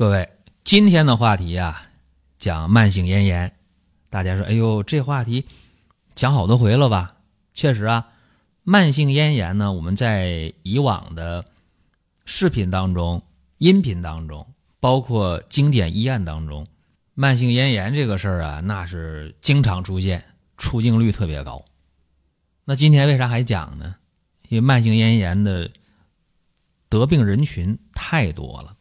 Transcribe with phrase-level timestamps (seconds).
[0.00, 0.26] 各位，
[0.64, 1.90] 今天的话题啊，
[2.38, 3.52] 讲慢性咽炎。
[4.08, 5.44] 大家说，哎呦，这话题
[6.14, 7.16] 讲好多回了吧？
[7.52, 8.08] 确实啊，
[8.62, 11.44] 慢性咽炎呢，我们在以往的
[12.24, 13.22] 视频当中、
[13.58, 14.46] 音频当中，
[14.80, 16.66] 包括经典医案当中，
[17.12, 20.24] 慢性咽炎这个事儿啊，那是经常出现，
[20.56, 21.62] 出镜率特别高。
[22.64, 23.96] 那今天为啥还讲呢？
[24.48, 25.70] 因为慢性咽炎的
[26.88, 28.74] 得病人群太多了。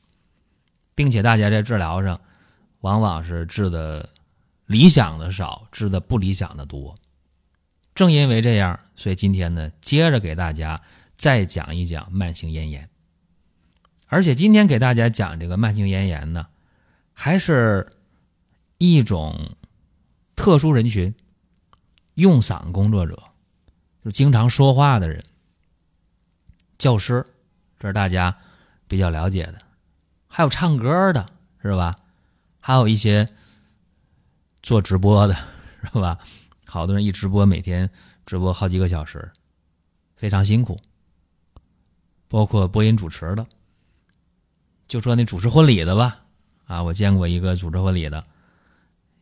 [0.99, 2.19] 并且大家在治疗上，
[2.81, 4.09] 往往是治的
[4.65, 6.93] 理想的少，治的不理想的多。
[7.95, 10.81] 正因为这样，所以今天呢，接着给大家
[11.15, 12.89] 再讲一讲慢性咽炎。
[14.07, 16.45] 而且今天给大家讲这个慢性咽炎呢，
[17.13, 17.89] 还是
[18.77, 19.55] 一种
[20.35, 21.15] 特殊人群——
[22.15, 23.17] 用嗓工作者，
[24.03, 25.23] 就经常说话的人，
[26.77, 27.25] 教师，
[27.79, 28.37] 这是大家
[28.85, 29.68] 比较了解的。
[30.29, 31.27] 还有唱歌的
[31.61, 31.97] 是吧？
[32.61, 33.27] 还有一些
[34.61, 35.35] 做直播的
[35.83, 36.17] 是吧？
[36.65, 37.89] 好多人一直播，每天
[38.25, 39.29] 直播好几个小时，
[40.15, 40.79] 非常辛苦。
[42.27, 43.45] 包括播音主持的，
[44.87, 46.21] 就说那主持婚礼的吧，
[46.67, 48.23] 啊，我见过一个主持婚礼的，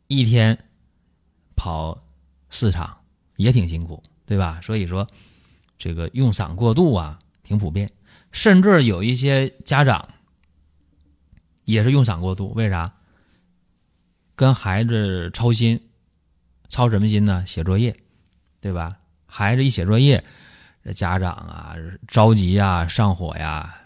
[0.07, 0.57] 一天
[1.55, 1.97] 跑
[2.49, 2.97] 四场，
[3.37, 4.59] 也挺辛苦，对吧？
[4.61, 5.07] 所以说，
[5.77, 7.89] 这个用嗓过度啊，挺普遍，
[8.33, 10.05] 甚至有一些家长。
[11.67, 12.89] 也是用嗓过度，为啥？
[14.37, 15.77] 跟孩子操心，
[16.69, 17.45] 操什么心呢？
[17.45, 17.93] 写作业，
[18.61, 18.97] 对吧？
[19.25, 20.23] 孩子一写作业，
[20.81, 21.75] 这家长啊
[22.07, 23.81] 着急呀，上火呀，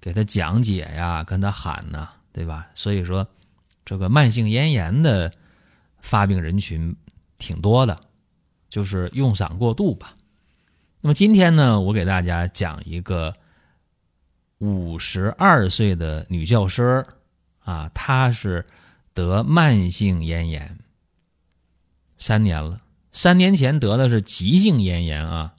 [0.00, 2.66] 给他讲解呀，跟他喊呢，对吧？
[2.74, 3.24] 所以说，
[3.84, 5.32] 这个慢性咽炎的
[6.00, 6.96] 发病人群
[7.38, 7.96] 挺多的，
[8.68, 10.16] 就是用嗓过度吧。
[11.00, 13.32] 那么今天呢，我给大家讲一个。
[14.58, 17.04] 五十二岁的女教师
[17.64, 18.66] 啊，她是
[19.12, 20.78] 得慢性咽炎
[22.16, 22.80] 三年了。
[23.12, 25.54] 三年前得的是急性咽炎啊，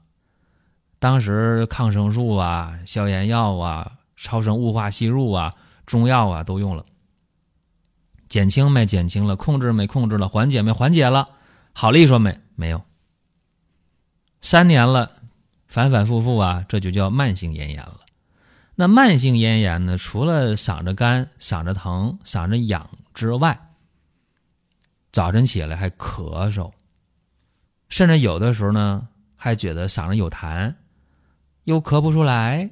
[1.00, 6.86] 当时抗生素啊、消炎药啊、超声雾化吸入啊、中药啊都用了，
[8.28, 8.86] 减轻没？
[8.86, 9.86] 减轻了，控制没？
[9.88, 10.72] 控制了，缓解没？
[10.72, 11.30] 缓解了，
[11.74, 12.40] 好了一说没？
[12.56, 12.84] 没有。
[14.42, 15.12] 三年了，
[15.68, 18.02] 反反复复啊，这就叫慢性咽炎了。
[18.80, 19.98] 那慢性咽炎呢？
[19.98, 23.60] 除了嗓子干、嗓子疼、嗓子痒之外，
[25.12, 26.72] 早晨起来还咳嗽，
[27.90, 30.76] 甚至有的时候呢，还觉得嗓子有痰，
[31.64, 32.70] 又咳不出来。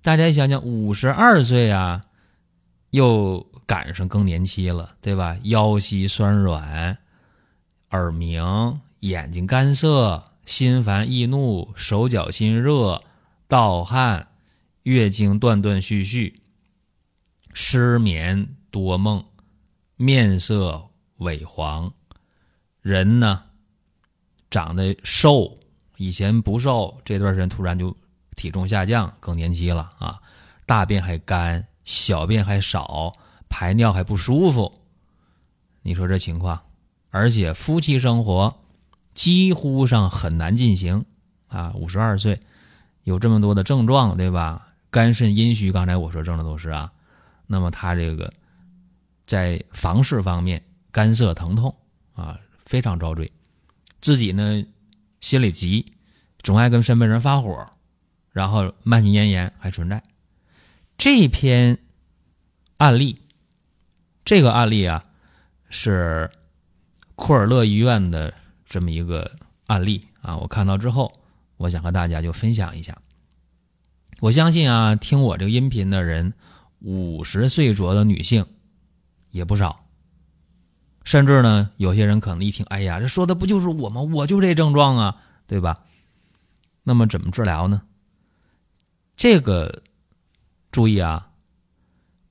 [0.00, 2.04] 大家想想，五十二岁啊，
[2.90, 5.36] 又赶上更年期了，对吧？
[5.42, 6.96] 腰膝酸软、
[7.90, 13.02] 耳鸣、眼睛干涩、心烦易怒、手脚心热、
[13.48, 14.28] 盗汗。
[14.84, 16.40] 月经断断续续，
[17.52, 19.24] 失眠多梦，
[19.96, 21.92] 面色萎黄，
[22.82, 23.42] 人呢
[24.50, 25.58] 长得瘦，
[25.96, 27.96] 以前不瘦，这段时间突然就
[28.36, 30.20] 体重下降，更年期了啊！
[30.66, 33.14] 大便还干，小便还少，
[33.48, 34.70] 排尿还不舒服，
[35.80, 36.60] 你说这情况，
[37.08, 38.54] 而且夫妻生活
[39.14, 41.06] 几乎上很难进行
[41.46, 41.72] 啊！
[41.74, 42.38] 五十二岁，
[43.04, 44.73] 有这么多的症状，对吧？
[44.94, 46.92] 肝肾阴虚，刚才我说症的都是啊，
[47.48, 48.32] 那么他这个
[49.26, 50.62] 在房事方面
[50.92, 51.74] 干涩疼痛
[52.12, 53.28] 啊，非常遭罪，
[54.00, 54.64] 自己呢
[55.20, 55.84] 心里急，
[56.44, 57.68] 总爱跟身边人发火，
[58.30, 60.00] 然后慢性咽炎还存在。
[60.96, 61.76] 这篇
[62.76, 63.20] 案例，
[64.24, 65.04] 这个案例啊
[65.70, 66.30] 是
[67.16, 68.32] 库尔勒医院的
[68.64, 69.28] 这么一个
[69.66, 71.12] 案例啊，我看到之后，
[71.56, 72.96] 我想和大家就分享一下。
[74.20, 76.32] 我相信啊，听我这个音频的人，
[76.80, 78.46] 五十岁左右的女性
[79.30, 79.84] 也不少。
[81.04, 84.00] 甚至呢，有些人可能一听，哎呀，这说的不就是我吗？
[84.00, 85.16] 我就这症状啊，
[85.46, 85.84] 对吧？
[86.82, 87.82] 那么怎么治疗呢？
[89.14, 89.82] 这个
[90.72, 91.30] 注意啊，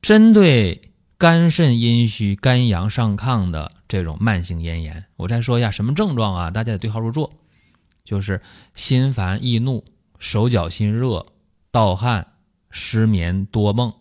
[0.01, 6.50] 针对肝肾阴虚、肝阳上亢的这种慢性咽炎，我再说一下什么症状啊？
[6.50, 7.31] 大家得对号入座，
[8.03, 8.41] 就是
[8.74, 9.86] 心烦易怒、
[10.18, 11.32] 手脚心热。
[11.74, 12.28] 盗汗、
[12.70, 13.92] 失眠、多梦、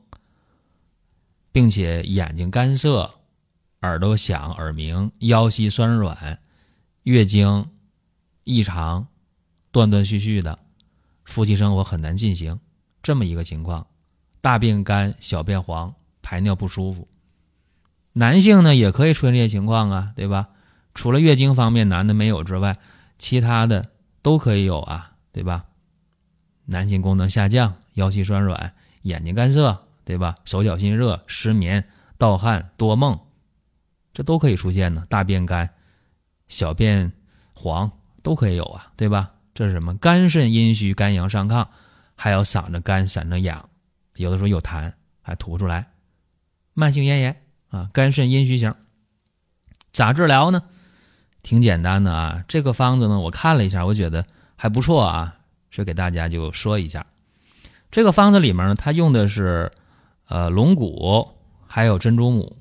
[1.53, 3.11] 并且眼睛干涩、
[3.81, 6.39] 耳朵响、耳鸣、腰膝酸软、
[7.05, 7.67] 月经
[8.45, 9.07] 异常、
[9.71, 10.59] 断断续续的，
[11.25, 12.61] 夫妻生活很难进行，
[13.03, 13.87] 这么一个情况，
[14.43, 17.09] 大便干、小便黄、排尿不舒服。
[18.13, 20.51] 男性呢也可以出现这些情况啊，对吧？
[20.93, 22.77] 除了月经方面男的没有之外，
[23.19, 23.89] 其他的
[24.21, 25.65] 都可以有啊，对吧？
[26.73, 28.73] 男性功能下降、腰膝酸软、
[29.03, 30.35] 眼睛干涩，对吧？
[30.45, 31.85] 手脚心热、失眠、
[32.19, 33.19] 盗汗、多梦，
[34.13, 35.07] 这都可以出现呢。
[35.09, 35.69] 大便干、
[36.49, 37.13] 小便
[37.53, 37.91] 黄
[38.23, 39.31] 都可以有啊，对吧？
[39.55, 39.95] 这是什么？
[39.99, 41.67] 肝肾阴虚、肝阳上亢，
[42.17, 43.69] 还有嗓子干、嗓子痒，
[44.17, 45.91] 有的时候有痰还吐不出来，
[46.73, 48.75] 慢性咽炎啊，肝肾阴虚型。
[49.93, 50.63] 咋治疗呢？
[51.43, 54.25] 挺简单的啊，这个方子呢，我看了一下，我觉得
[54.57, 55.37] 还不错啊，
[55.73, 57.05] 这给大家就说一下。
[57.91, 59.73] 这个方子里面呢，它用的是
[60.29, 61.31] 呃龙骨
[61.67, 62.59] 还有珍珠母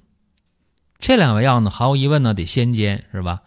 [0.97, 3.41] 这两味药呢，毫无疑问呢得先煎是吧？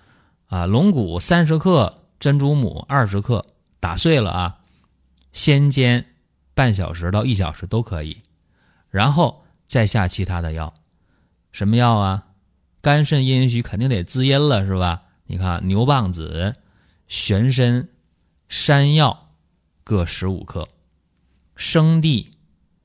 [0.47, 3.47] 啊，龙骨三十克，珍珠母二十克，
[3.81, 4.59] 打碎了啊，
[5.33, 6.05] 先煎
[6.55, 8.19] 半小时到一小时都可以，
[8.91, 10.75] 然后再下其他的药，
[11.53, 12.27] 什么药啊？
[12.81, 15.03] 肝肾阴虚肯定得滋阴了是吧？
[15.27, 16.57] 你看，牛蒡子、
[17.09, 17.89] 玄参、
[18.49, 19.24] 山药
[19.85, 20.67] 各十五克，
[21.55, 22.33] 生地、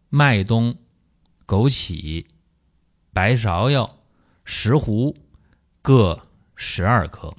[0.10, 0.76] 麦冬、
[1.48, 2.26] 枸杞、
[3.14, 3.98] 白芍药、
[4.44, 5.16] 石斛
[5.82, 6.22] 各
[6.56, 7.34] 十二克，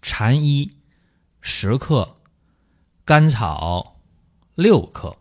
[0.00, 0.76] 蝉衣
[1.40, 2.16] 十克，
[3.04, 4.00] 甘草
[4.54, 5.16] 六克，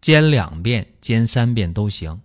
[0.00, 2.20] 煎两遍、煎三遍都行，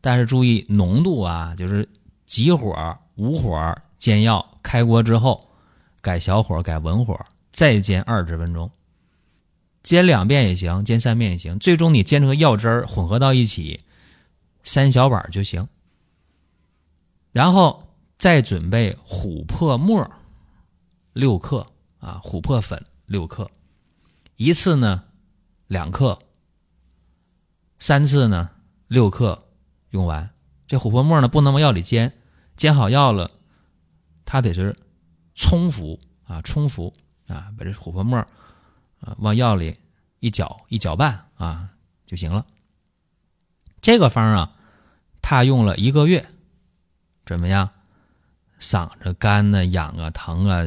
[0.00, 1.88] 但是注意浓度啊，就是
[2.26, 2.98] 急火。
[3.18, 5.48] 无火煎药，开锅之后
[6.02, 7.18] 改小火，改文火，
[7.56, 8.70] 再煎二十分钟。
[9.82, 11.58] 煎两遍也行，煎三遍也行。
[11.58, 13.80] 最终你煎出个药汁儿，混合到一起，
[14.62, 15.66] 三小碗就行。
[17.32, 20.10] 然后再准备琥珀末
[21.14, 21.66] 六克
[21.98, 23.50] 啊，琥珀粉六克，
[24.36, 25.04] 一次呢
[25.66, 26.18] 两克，
[27.78, 28.50] 三次呢
[28.86, 29.46] 六克
[29.90, 30.28] 用完。
[30.66, 32.12] 这琥珀末呢不能往药里煎。
[32.54, 33.30] 煎好药了，
[34.26, 34.76] 它得是
[35.34, 36.92] 冲服啊，冲服
[37.28, 38.18] 啊，把这琥珀沫
[39.00, 39.78] 啊往药里
[40.20, 41.68] 一搅一搅拌啊
[42.06, 42.44] 就行了。
[43.80, 44.52] 这个方啊，
[45.22, 46.26] 他用了一个月，
[47.24, 47.70] 怎么样？
[48.58, 50.64] 嗓子干呢、痒啊、疼啊，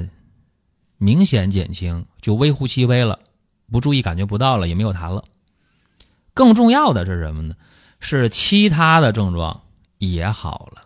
[0.98, 3.20] 明显减轻，就微乎其微了，
[3.72, 5.24] 不注意感觉不到了，也没有痰了。
[6.34, 7.56] 更重要的是什么呢？
[8.00, 9.64] 是其他的症状
[9.98, 10.84] 也好了。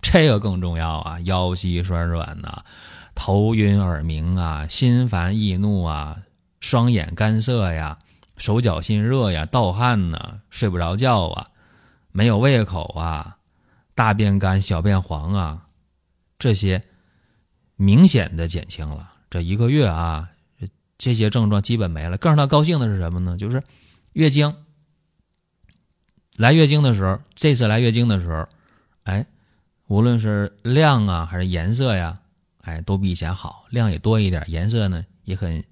[0.00, 2.64] 这个更重要啊，腰膝酸软呐，
[3.14, 6.22] 头晕耳鸣啊，心烦易怒啊，
[6.60, 7.98] 双眼干涩呀，
[8.36, 11.46] 手脚心热呀，盗汗呐，睡不着觉啊，
[12.12, 13.38] 没有胃口啊，
[13.94, 15.66] 大便干，小便黄啊，
[16.38, 16.82] 这些
[17.76, 19.12] 明显的减轻了。
[19.30, 20.30] 这一个月啊，
[20.98, 22.18] 这些症状基本没了。
[22.18, 23.36] 更让他高兴的是什么呢？
[23.36, 23.62] 就是
[24.12, 24.54] 月经
[26.36, 28.48] 来月经的时候，这次来月经的时候，
[29.04, 29.26] 哎。
[29.86, 32.18] 无论是量啊还是颜色呀，
[32.64, 35.62] 哎，都比以前好，量也多一点，颜色呢也很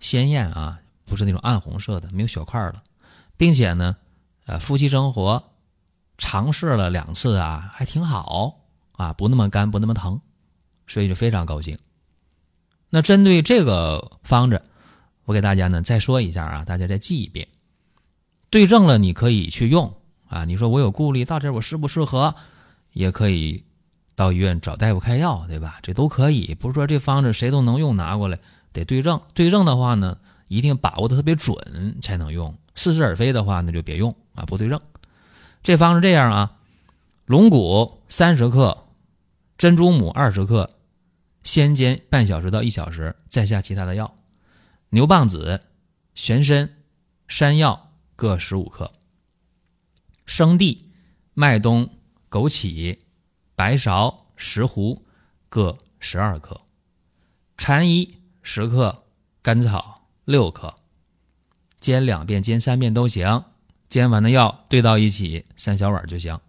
[0.00, 2.82] 鲜艳啊，不是那种暗红色的，没有小块了，
[3.36, 3.96] 并且呢，
[4.46, 5.42] 呃，夫妻生活
[6.18, 8.60] 尝试了两次啊，还挺好
[8.92, 10.20] 啊，不那么干，不那么疼，
[10.86, 11.78] 所以就非常高兴。
[12.88, 14.62] 那针对这个方子，
[15.24, 17.46] 我给大家呢再说一下啊，大家再记一遍，
[18.48, 19.94] 对症了你可以去用
[20.28, 22.34] 啊，你说我有顾虑，到这我适不适合？
[22.92, 23.64] 也可以
[24.14, 25.78] 到医院找大夫开药，对吧？
[25.82, 28.38] 这都可以，不是说这方子谁都能用，拿过来
[28.72, 29.20] 得对症。
[29.34, 30.18] 对症的话呢，
[30.48, 32.56] 一定把握的特别准才能用。
[32.74, 34.80] 似是而非的话，那就别用啊，不对症。
[35.62, 36.56] 这方是这样啊：
[37.26, 38.86] 龙骨三十克，
[39.58, 40.70] 珍珠母二十克，
[41.42, 44.14] 先煎半小时到一小时，再下其他的药。
[44.90, 45.60] 牛蒡子、
[46.14, 46.70] 玄参、
[47.28, 48.92] 山药各十五克，
[50.26, 50.90] 生地、
[51.34, 51.90] 麦冬。
[52.30, 52.98] 枸杞、
[53.56, 55.00] 白芍、石斛
[55.48, 56.60] 各十二克，
[57.56, 59.04] 蝉衣十克，
[59.42, 60.74] 甘草六克，
[61.78, 63.44] 煎两遍、煎三遍都行。
[63.88, 66.40] 煎完的药兑到一起，三小碗就行。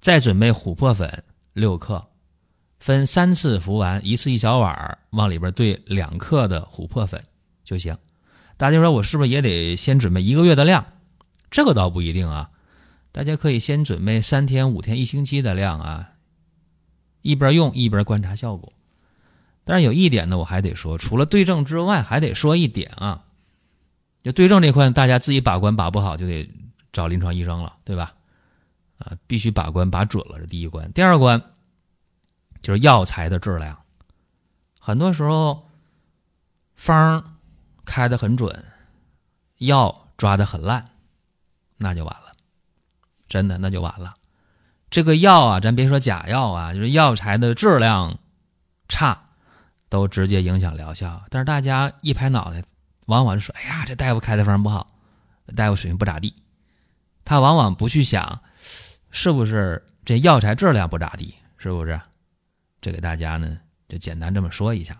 [0.00, 1.22] 再准备琥珀粉
[1.52, 2.08] 六克，
[2.80, 7.22] 分三次服完，一次一小碗，往里边兑两克的琥珀粉
[7.62, 7.96] 就行。
[8.56, 10.84] 大家说，我是不是也得先准备一个月的量？
[11.50, 12.50] 这个倒不一定啊。
[13.12, 16.11] 大家可以先准备三天、五天、一星期的量啊，
[17.22, 18.72] 一边用一边观察效果。
[19.64, 23.24] 但是有一点呢，我还得说，除了对症之外，还得说一点啊，
[24.22, 26.50] 就对症这块，大家自己把关把不好，就得
[26.92, 28.12] 找临床医生了，对吧？
[28.98, 30.92] 啊，必须把关把准了，这第一关。
[30.92, 31.40] 第二关
[32.60, 33.78] 就是药材的质量，
[34.80, 35.68] 很多时候
[36.74, 37.38] 方
[37.84, 38.64] 开的很准，
[39.58, 40.90] 药抓的很烂，
[41.76, 42.32] 那就完了，
[43.28, 44.14] 真的那就完了。
[44.92, 48.18] 这个药啊，咱别说假药啊，就是药材的质量
[48.88, 49.18] 差，
[49.88, 51.22] 都直接影响疗效。
[51.30, 52.62] 但是大家一拍脑袋，
[53.06, 54.86] 往往就说：“哎呀，这大夫开的方不好，
[55.56, 56.34] 大夫水平不咋地。”
[57.24, 58.38] 他往往不去想，
[59.10, 61.98] 是不是这药材质量不咋地，是不是？
[62.82, 63.56] 这给大家呢，
[63.88, 64.94] 就简单这么说一下。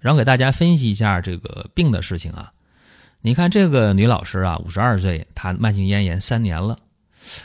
[0.00, 2.50] 然后给大家分析一下这个病的事情啊。
[3.20, 6.78] 你看这个女老师啊，五十二岁，她慢性咽炎三年了。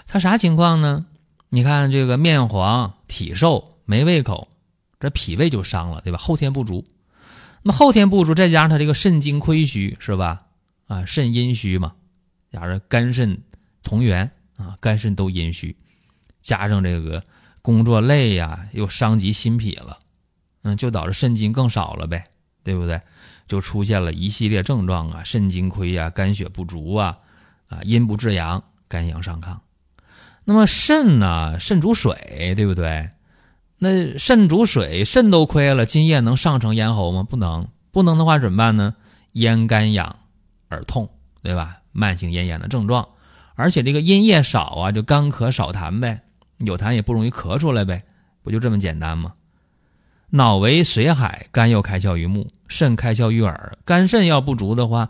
[0.08, 1.06] 他啥情况呢？
[1.50, 4.48] 你看这个面黄体瘦没胃口，
[5.00, 6.18] 这脾胃就伤了，对吧？
[6.18, 6.86] 后天不足，
[7.62, 10.46] 那么后天不足，再加上他这个肾精亏虚，是吧？
[10.88, 11.94] 啊，肾阴虚嘛，
[12.52, 13.40] 加上肝肾
[13.84, 15.76] 同源啊，肝肾都阴虚，
[16.42, 17.24] 加上这个
[17.62, 20.00] 工作累呀，又伤及心脾了，
[20.64, 22.24] 嗯，就导致肾精更少了呗，
[22.64, 23.00] 对不对？
[23.48, 27.18] 就出现了一系列症状啊，肾精亏啊，肝血不足啊，
[27.68, 29.56] 啊，阴不制阳，肝阳上亢。
[30.46, 31.60] 那么肾呢？
[31.60, 33.10] 肾主水，对不对？
[33.78, 37.24] 那肾主水，肾都亏了，津液能上承咽喉吗？
[37.24, 38.96] 不能，不能的话怎么办呢？
[39.34, 40.16] 咽干痒
[40.70, 41.10] 耳痛，
[41.42, 41.78] 对吧？
[41.92, 43.08] 慢性咽炎的症状，
[43.56, 46.22] 而且这个阴液少啊，就干咳少痰呗，
[46.58, 48.04] 有痰也不容易咳出来呗，
[48.42, 49.34] 不就这么简单吗？
[50.32, 55.10] 脑为髓海，肝又开窍于目，肾开窍于耳，肝肾要不足的话，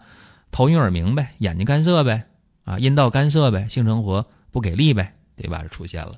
[0.52, 2.26] 头晕耳鸣呗，眼睛干涩呗，
[2.66, 5.14] 啊，阴道干涩呗，性生活不给力呗。
[5.36, 5.62] 对吧？
[5.62, 6.16] 就出现了，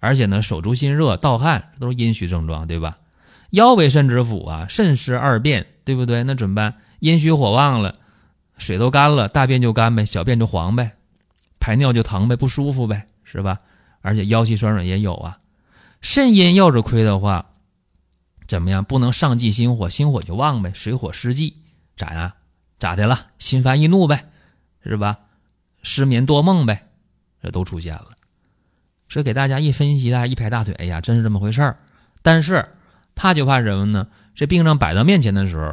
[0.00, 2.96] 而且呢，手足心热、盗汗，都是阴虚症状，对吧？
[3.50, 6.24] 腰为肾之府啊，肾湿二便，对不对？
[6.24, 6.74] 那怎么办？
[7.00, 7.94] 阴虚火旺了，
[8.58, 10.96] 水都干了，大便就干呗，小便就黄呗，
[11.60, 13.58] 排尿就疼呗，不舒服呗，是吧？
[14.00, 15.38] 而且腰膝酸软也有啊。
[16.00, 17.46] 肾阴要是亏的话，
[18.46, 18.84] 怎么样？
[18.84, 21.56] 不能上济心火，心火就旺呗，水火失济，
[21.96, 22.34] 咋呀？
[22.78, 23.28] 咋的了？
[23.38, 24.26] 心烦易怒呗，
[24.82, 25.18] 是吧？
[25.82, 26.88] 失眠多梦呗，
[27.42, 28.08] 这都出现了。
[29.14, 31.78] 这给大家一分析，大家一拍大腿，哎呀，真是这么回事儿。
[32.20, 32.68] 但是
[33.14, 34.08] 怕就怕什么呢？
[34.34, 35.72] 这病症摆到面前的时候，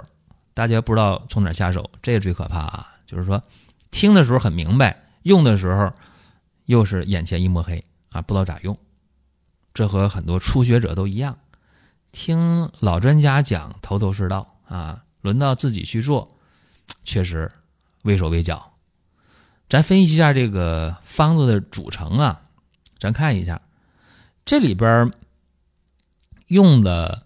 [0.54, 2.94] 大家不知道从哪下手，这个最可怕啊！
[3.08, 3.42] 就是说，
[3.90, 5.92] 听的时候很明白，用的时候
[6.66, 8.78] 又是眼前一抹黑啊，不知道咋用。
[9.74, 11.36] 这和很多初学者都一样，
[12.12, 16.38] 听老专家讲头头是道啊，轮到自己去做，
[17.04, 17.52] 确实
[18.04, 18.72] 畏手畏脚。
[19.68, 22.40] 咱分析一下这个方子的组成啊。
[23.02, 23.60] 咱看一下，
[24.46, 25.12] 这里边
[26.46, 27.26] 用的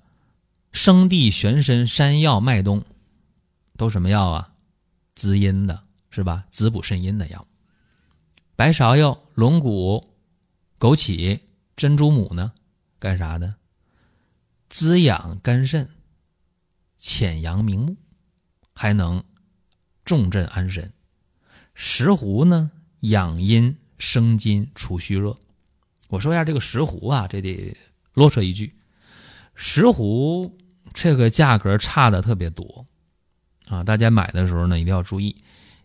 [0.72, 2.86] 生地、玄参、山药、麦冬，
[3.76, 4.54] 都什么药啊？
[5.16, 6.46] 滋阴的，是吧？
[6.50, 7.46] 滋补肾阴的药。
[8.56, 10.16] 白芍药、龙骨、
[10.80, 11.42] 枸杞、
[11.76, 12.54] 珍珠母呢，
[12.98, 13.56] 干啥的？
[14.70, 15.90] 滋养肝肾、
[16.96, 17.98] 潜阳明目，
[18.72, 19.22] 还能
[20.06, 20.94] 重镇安神。
[21.74, 25.38] 石斛呢，养阴生津、除虚热。
[26.08, 27.76] 我说一下这个石斛啊，这得
[28.14, 28.74] 啰嗦一句，
[29.56, 30.52] 石斛
[30.94, 32.86] 这个价格差的特别多
[33.68, 33.84] 啊！
[33.84, 35.36] 大家买的时候呢，一定要注意。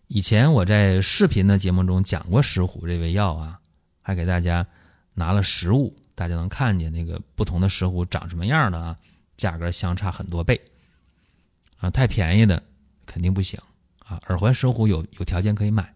[0.07, 3.59] 以前我在视频的节目中讲过石斛这味药啊，
[4.01, 4.65] 还给大家
[5.13, 8.97] 拿了实物，大家能看见那个不同的石斛长什么样的啊，
[9.35, 10.61] 价格相差很多倍
[11.79, 11.89] 啊！
[11.89, 12.61] 太便宜的
[13.05, 13.59] 肯定不行
[14.05, 14.21] 啊！
[14.27, 15.93] 耳环石斛有有条件可以买，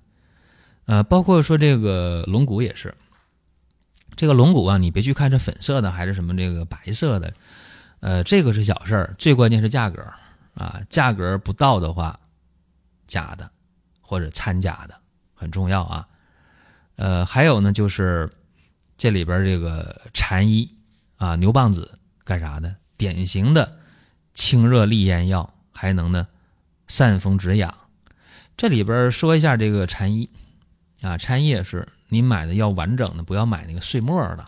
[0.85, 2.93] 呃，包括说这个龙骨也是。
[4.15, 7.33] 这个龙骨啊，你别去看是粉色的还是什么这个白色的，
[7.99, 10.01] 呃，这个是小事儿，最关键是价格
[10.53, 12.19] 啊，价格不到的话，
[13.07, 13.49] 假的
[14.01, 14.95] 或者掺假的
[15.33, 16.07] 很重要啊。
[16.95, 18.31] 呃，还有呢，就是
[18.97, 20.69] 这里边这个蝉衣
[21.17, 22.73] 啊，牛蒡子干啥的？
[22.97, 23.77] 典型的
[24.33, 26.25] 清热利咽药，还能呢
[26.87, 27.75] 散风止痒。
[28.55, 30.29] 这里边说一下这个蝉衣
[31.01, 31.85] 啊，蝉衣也是。
[32.07, 34.45] 你买的要完整的，不要买那个碎末的，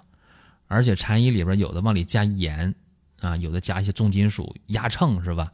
[0.67, 2.73] 而且蝉衣里边有的往里加盐
[3.21, 5.51] 啊，有的加一些重金属压秤是吧？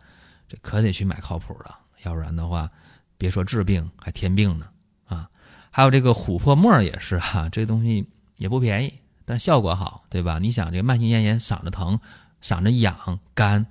[0.50, 2.70] 这可得去买靠谱的，要不然的话，
[3.18, 4.68] 别说治病还添病呢
[5.06, 5.30] 啊！
[5.72, 8.06] 还有这个琥珀沫也是哈， 这东西
[8.38, 8.94] 也不便宜，
[9.26, 10.40] 但效果好，对吧？
[10.40, 12.00] 你想这个慢性咽炎，嗓子疼、
[12.42, 13.66] 嗓子痒、干，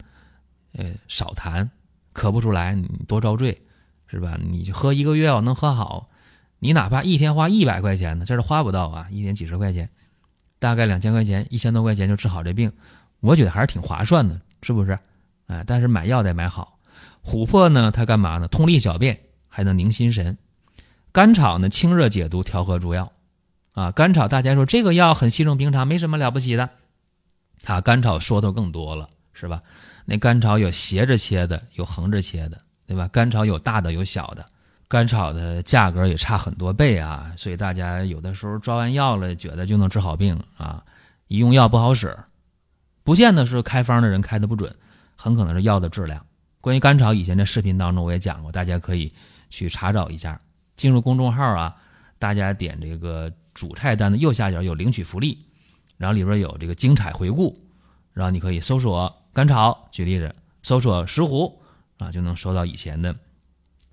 [0.73, 1.69] 呃，少痰，
[2.15, 3.63] 咳不出来，你多遭罪
[4.07, 4.39] 是吧？
[4.43, 6.09] 你喝一个月要能喝好。
[6.65, 9.91] 你哪怕一天花一百块钱呢，这是花不到啊，一天几十块钱，
[10.61, 12.71] 大概两千块钱，一千多块钱就治好这病，
[13.19, 14.97] 我觉得还是挺划算的，是不是？
[15.49, 16.79] 哎，但是买药得买好。
[17.25, 18.47] 琥珀呢，它干嘛呢？
[18.47, 20.39] 通利小便，还能宁心神。
[21.11, 23.11] 甘草呢，清热解毒，调和诸药。
[23.73, 26.71] 啊，甘草大家说这个药很稀松平常，没什么了不起的。
[27.65, 29.61] 啊，甘草说头更多了，是吧？
[30.05, 33.09] 那甘草有斜着切的，有横着切的，对吧？
[33.09, 34.47] 甘草有大的，有小的。
[34.93, 40.85] 甘草的价格也差很多倍啊，所以大家有的时候抓完药了，觉得就能治好病啊，
[41.29, 42.15] 一用药不好使，
[43.03, 44.71] 不见得是开方的人开的不准，
[45.17, 46.23] 很可能是药的质量。
[46.61, 49.11] 关于甘草，以前在视频当中我也讲过，大家可以
[49.49, 50.39] 去查找一下。
[50.77, 51.75] 进入公众号啊，
[52.19, 55.39] 大家点这个主菜单的右下角有领取福利，
[55.97, 57.59] 然后里边有这个精彩回顾，
[58.13, 61.51] 然后你可以搜索甘草，举例子搜索石斛
[61.97, 63.17] 啊，就能收到以前的。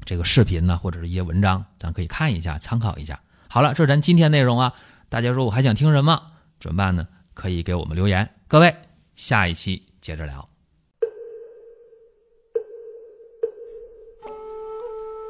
[0.06, 3.20] 这个视频呢，或者是一些文章，咱可以看一下，参考一下。
[3.48, 4.74] 好了，这是咱今天内容啊。
[5.08, 7.08] 大家说我还想听什么，怎么办呢？
[7.34, 8.30] 可以给我们留言。
[8.48, 8.76] 各位，
[9.16, 10.48] 下一期接着聊。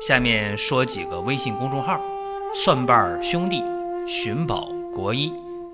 [0.08, 2.02] 下面说几个微信公众号：
[2.56, 3.62] 蒜瓣兄弟、
[4.08, 5.32] 寻宝国医、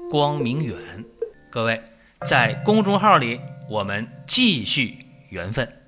[0.10, 0.75] 光明远。
[1.52, 1.82] 各位
[2.25, 4.98] 在公众号里，我们继续
[5.30, 5.85] 缘分。